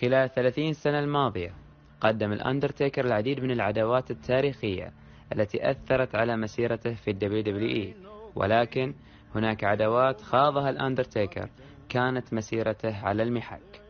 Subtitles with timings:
[0.00, 1.54] خلال 30 سنة الماضية
[2.00, 4.92] قدم الأندرتيكر العديد من العداوات التاريخية
[5.32, 7.94] التي أثرت على مسيرته في ال WWE.
[8.34, 8.94] ولكن
[9.34, 11.48] هناك عداوات خاضها الأندرتيكر
[11.88, 13.80] كانت مسيرته على المحك.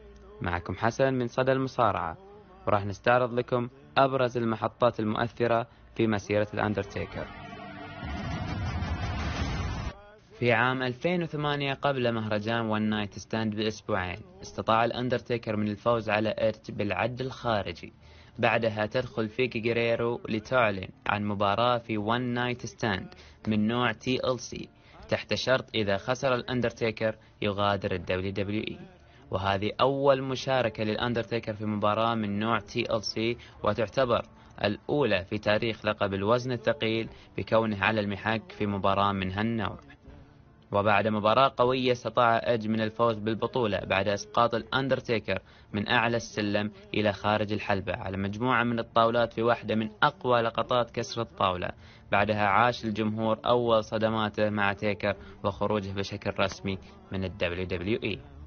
[0.41, 2.17] معكم حسن من صدى المصارعة
[2.67, 5.67] وراح نستعرض لكم أبرز المحطات المؤثرة
[5.97, 7.48] في مسيرة الأندرتيكر.
[10.39, 16.71] في عام 2008 قبل مهرجان One Night Stand بأسبوعين استطاع الأندرتيكر من الفوز على إيدج
[16.71, 17.93] بالعد الخارجي.
[18.39, 23.15] بعدها تدخل فيكي جيريرو لتعلن عن مباراة في One Night Stand
[23.49, 24.69] من نوع TLC
[25.09, 28.79] تحت شرط إذا خسر الأندرتيكر يغادر ال WWE.
[29.31, 34.23] وهذه أول مشاركة للأندرتيكر في مباراة من نوع TLC وتعتبر
[34.65, 37.09] الأولى في تاريخ لقب الوزن الثقيل
[37.39, 39.88] بكونه على المحك في مباراة من هالنوع.
[40.73, 45.39] وبعد مباراة قوية استطاع إدج من الفوز بالبطولة بعد إسقاط الأندرتيكر
[45.73, 50.91] من أعلى السلم إلى خارج الحلبة على مجموعة من الطاولات في واحدة من أقوى لقطات
[50.91, 51.71] كسر الطاولة.
[52.13, 56.79] بعدها عاش الجمهور أول صدماته مع تيكر وخروجه بشكل رسمي
[57.13, 58.38] من WWE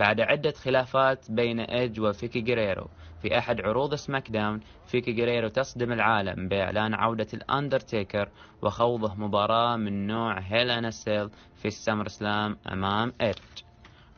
[0.00, 2.88] بعد عدة خلافات بين إيدج وفيكي جريرو.
[3.22, 8.28] في أحد عروض SmackDown فيكي جريرو تصدم العالم بإعلان عودة الأندرتيكر
[8.62, 13.62] وخوضه مباراة من نوع Hell in a Cell في ال SummerSlam أمام إيدج.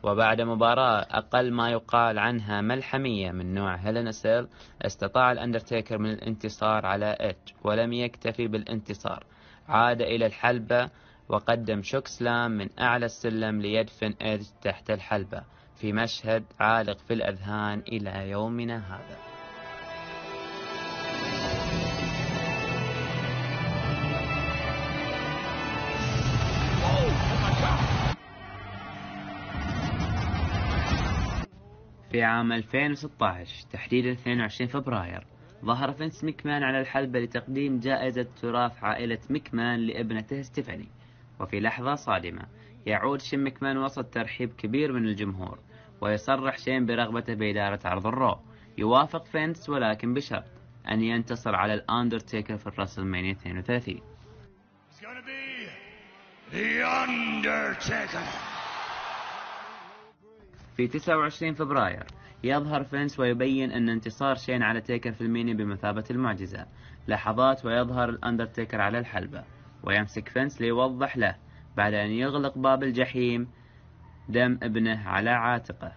[0.03, 4.47] وبعد مباراة أقل ما يقال عنها ملحمية من نوع Hell in a Cell
[4.81, 9.23] استطاع الأندرتيكر من الانتصار على إيدج ولم يكتفي بالانتصار.
[9.67, 10.89] عاد إلى الحلبة
[11.29, 15.43] وقدم chokeslam من أعلى السلم ليدفن إيدج تحت الحلبة.
[15.75, 19.17] في مشهد عالق في الأذهان إلى يومنا هذا.
[32.11, 35.25] في عام 2016 تحديدا 22 فبراير
[35.65, 40.87] ظهر فينس ميكمان على الحلبة لتقديم جائزة تراث عائلة ميكمان لابنته ستيفاني
[41.39, 42.45] وفي لحظة صادمة
[42.85, 45.59] يعود شين ميكمان وسط ترحيب كبير من الجمهور
[46.01, 48.39] ويصرح شين برغبته بإدارة عرض ال Raw.
[48.77, 50.43] يوافق فينس ولكن بشرط
[50.91, 54.01] أن ينتصر على الأندرتيكر في ال WrestleMania 32
[60.77, 62.03] في 29 فبراير
[62.43, 66.65] يظهر فينس ويبين أن انتصار شين على تيكر في ال Mania بمثابة المعجزة.
[67.07, 69.43] لحظات ويظهر الأندرتيكر على الحلبة
[69.83, 71.35] ويمسك فينس ليوضح له
[71.77, 73.47] بعد أن يغلق باب الجحيم
[74.29, 75.91] دم ابنه على عاتقه.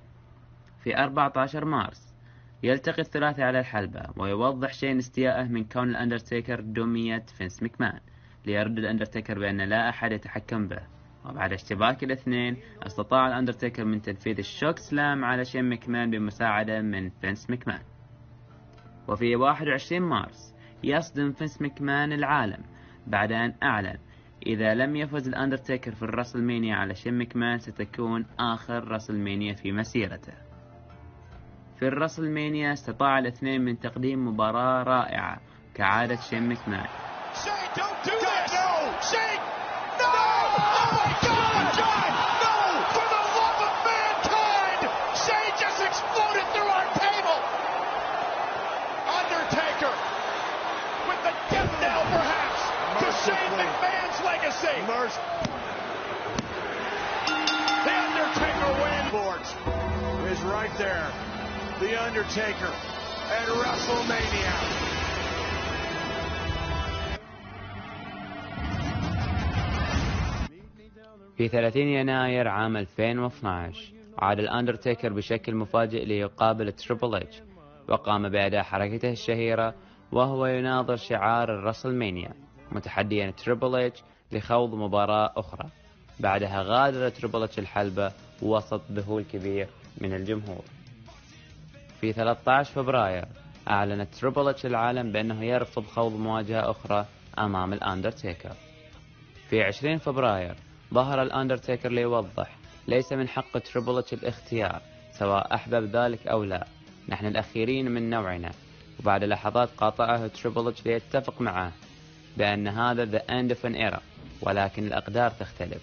[0.85, 2.15] في 14 مارس
[2.63, 8.01] يلتقي الثلاثي على الحلبة ويوضح شين استياءه من كون الأندرتيكر دمية فينس مكمان
[8.47, 10.83] ليرد الأندرتيكر بأن لا أحد يتحكم به.
[11.25, 12.57] وبعد اشتباك الاثنين
[12.87, 17.81] استطاع الأندرتيكر من تنفيذ ال chokeslam على شين مكمان بمساعدة من فينس مكمان.
[19.09, 20.55] وفي 21 مارس
[20.85, 22.65] يصدم فينس مكمان العالم
[23.07, 23.99] بعد أن أعلن
[24.47, 30.33] إذا لم يفز الأندرتيكر في ال WrestleMania على شين مكمان ستكون آخر WrestleMania في مسيرته.
[31.79, 35.41] في ال WrestleMania استطاع الاثنين من تقديم مباراة رائعة
[35.75, 36.87] كعادة شين مكمان
[60.66, 61.12] right there.
[61.81, 62.72] The Undertaker
[63.38, 64.54] at WrestleMania.
[71.37, 77.43] في 30 يناير عام 2012 عاد الأندرتيكر بشكل مفاجئ ليقابل تريبل إتش
[77.88, 79.75] وقام بأداء حركته الشهيرة
[80.12, 82.31] وهو يناظر شعار ال WrestleMania
[82.72, 84.03] متحديا تريبل إتش
[84.33, 85.69] لخوض مباراة أخرى
[86.21, 88.12] بعدها غادر تريبل إتش الحلبة
[88.43, 89.69] وسط ذهول كبير
[90.01, 90.65] من الجمهور.
[92.01, 93.25] في 13 فبراير
[93.69, 97.07] أعلن تريبل اتش العالم بأنه يرفض خوض مواجهة أخرى
[97.39, 98.53] أمام الأندرتيكر.
[99.51, 100.54] في 20 فبراير
[100.95, 102.57] ظهر الأندرتيكر ليوضح
[102.89, 104.83] ليس من حق تريبل اتش الاختيار
[105.13, 106.66] سواء أحبب ذلك أو لا.
[107.09, 108.51] نحن الأخيرين من نوعنا.
[109.01, 111.72] وبعد لحظات قاطعه تريبل اتش ليتفق معه
[112.37, 114.01] بأن هذا the end of an era
[114.43, 115.83] ولكن الأقدار تختلف.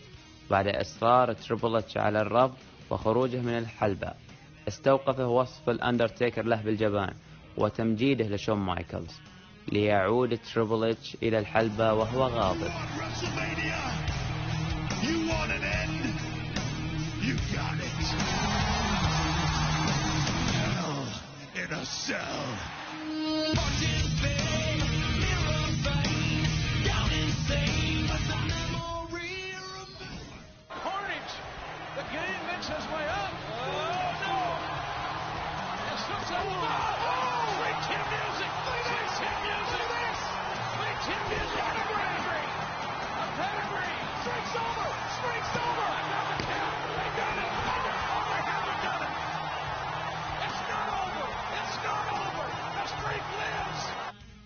[0.51, 2.57] بعد إصرار تريبل اتش على الرفض
[2.93, 4.13] وخروجه من الحلبة
[4.67, 7.13] استوقفه وصف الأندرتيكر له بالجبان
[7.57, 9.19] وتمجيده لشون مايكلز
[9.71, 12.71] ليعود تريبل اتش إلى الحلبة وهو غاضب
[21.83, 22.17] cell.
[23.55, 24.12] Carnage.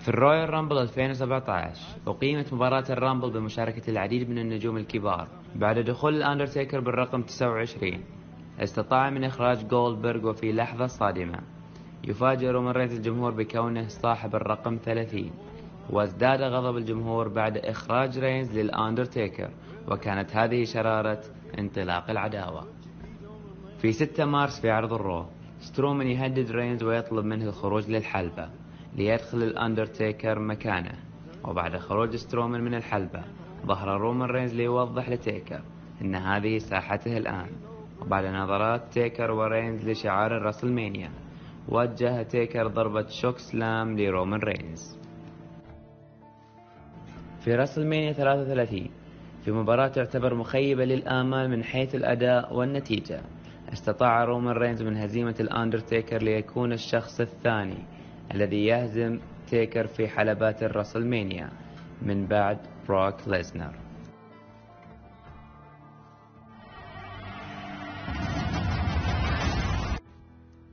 [0.00, 6.80] في الرويال رامبل 2017 أقيمت مباراة الرامبل بمشاركة العديد من النجوم الكبار بعد دخول الأندرتيكر
[6.80, 8.04] بالرقم 29
[8.60, 11.38] استطاع من إخراج جولدبرغ وفي لحظة صادمة.
[12.08, 15.30] يفاجئ رومان رينز الجمهور بكونه صاحب الرقم 30
[15.90, 19.50] وازداد غضب الجمهور بعد إخراج رينز للأندرتيكر
[19.88, 21.20] وكانت هذه شرارة
[21.58, 22.66] انطلاق العداوة.
[23.78, 25.26] في 6 مارس في عرض الرو
[25.58, 28.59] سترومان يهدد رينز ويطلب منه الخروج للحلبة.
[28.96, 30.94] ليدخل الأندرتيكر مكانه.
[31.44, 33.22] وبعد خروج سترومان من الحلبة
[33.66, 35.60] ظهر رومان رينز ليوضح لتيكر
[36.02, 37.48] أن هذه ساحته الآن.
[38.02, 41.10] وبعد نظرات تيكر ورينز لشعار الرسلمانيا
[41.68, 44.98] وجه تيكر ضربة chokeslam لرومان رينز.
[47.44, 48.90] في رسلمانيا 33
[49.44, 53.20] في مباراة تعتبر مخيبة للآمال من حيث الأداء والنتيجة
[53.72, 57.84] استطاع رومان رينز من هزيمة الأندرتيكر ليكون الشخص الثاني.
[58.34, 61.50] الذي يهزم تيكر في حلبات الرسلمانيا
[62.02, 63.74] من بعد بروك ليزنر.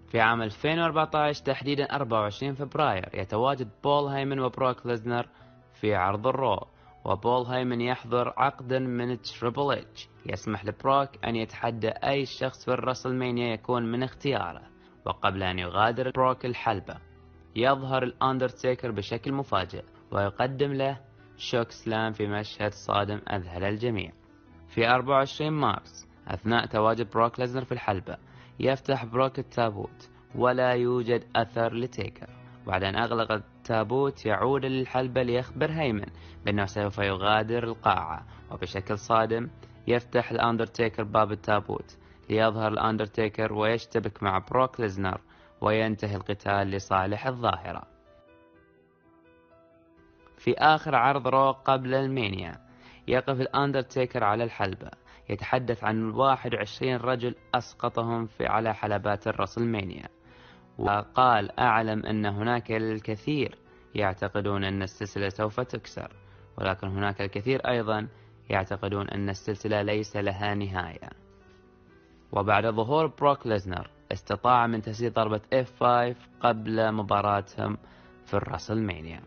[0.07, 5.27] في عام 2014 تحديدا 24 فبراير يتواجد بول هيمن وبروك ليزنر
[5.73, 6.67] في عرض الرو.
[7.05, 10.09] وبول هيمن يحضر عقدا من تريبل إتش.
[10.25, 14.61] يسمح لبروك أن يتحدى أي شخص في الرسلمانيا يكون من اختياره.
[15.05, 17.06] وقبل أن يغادر بروك الحلبة
[17.57, 20.99] يظهر الأندرتيكر بشكل مفاجئ ويقدم له
[21.37, 24.11] chokeslam في مشهد صادم أذهل الجميع.
[24.67, 28.17] في 24 مارس أثناء تواجد بروك ليزنر في الحلبة
[28.59, 32.29] يفتح بروك التابوت ولا يوجد أثر لتيكر.
[32.67, 36.07] بعد أن أغلق التابوت يعود للحلبة ليخبر هيمن
[36.45, 39.49] بأنه سوف يغادر القاعة وبشكل صادم
[39.87, 41.97] يفتح الأندرتيكر باب التابوت
[42.29, 45.21] ليظهر الأندرتيكر ويشتبك مع بروك ليزنر.
[45.61, 47.83] وينتهي القتال لصالح الظاهرة.
[50.37, 52.67] في آخر عرض رو قبل ألمانيا
[53.07, 54.91] يقف الأندرتيكر على الحلبة.
[55.29, 60.09] يتحدث عن 21 رجل أسقطهم في على حلبات الرسلمانيا
[60.77, 63.57] وقال أعلم أن هناك الكثير
[63.95, 66.15] يعتقدون أن السلسلة سوف تكسر
[66.57, 68.07] ولكن هناك الكثير أيضا
[68.49, 71.09] يعتقدون أن السلسلة ليس لها نهاية.
[72.31, 77.77] وبعد ظهور بروك ليزنر استطاع من تسديد ضربة F5 قبل مباراتهم
[78.25, 79.21] في الرسلمانيا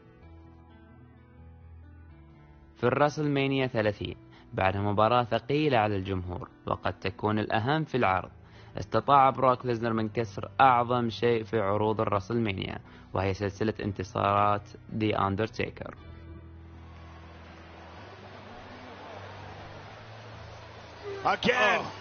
[2.77, 4.15] في الرسلمانيا 30
[4.55, 8.31] بعد مباراة ثقيلة على الجمهور وقد تكون الأهم في العرض
[8.79, 12.79] استطاع بروك ليزنر من كسر أعظم شيء في عروض الرسلمانيا
[13.15, 14.63] وهي سلسلة انتصارات
[14.99, 15.91] The Undertaker.
[21.25, 22.00] Again.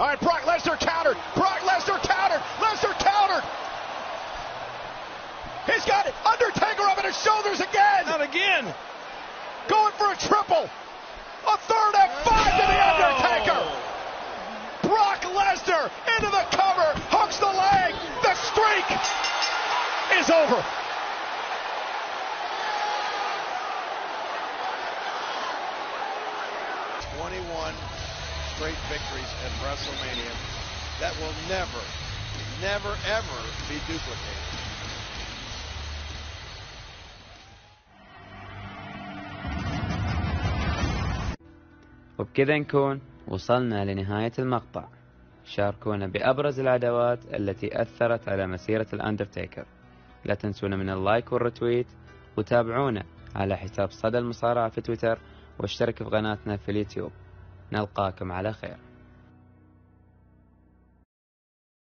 [0.00, 1.18] All right, Brock Lesnar countered.
[1.36, 2.40] Brock Lesnar countered.
[2.56, 3.44] Lesnar countered.
[5.66, 6.14] He's got it.
[6.24, 8.06] Undertaker up on his shoulders again.
[8.06, 8.64] Not again.
[9.68, 10.70] Going for a triple.
[11.44, 12.96] A third F5 to the oh.
[12.96, 13.60] Undertaker.
[14.88, 16.96] Brock Lesnar into the cover.
[17.12, 17.92] Hooks the leg.
[18.24, 18.88] The streak
[20.16, 20.64] is over.
[27.20, 27.74] Twenty-one
[28.60, 30.34] straight victories at WrestleMania
[31.00, 31.82] that will never,
[32.60, 34.48] never, ever be duplicated.
[42.18, 44.88] وبكذا نكون وصلنا لنهاية المقطع.
[45.44, 49.66] شاركونا بأبرز العداوات التي أثرت على مسيرة الأندرتيكر.
[50.24, 51.86] لا تنسونا من اللايك والرتويت
[52.36, 53.04] وتابعونا
[53.36, 55.18] على حساب صدى المصارعة في تويتر
[55.58, 57.12] واشتركوا في قناتنا في اليوتيوب.
[57.72, 58.76] نلقاكم على خير.